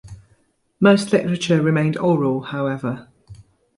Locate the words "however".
2.41-3.07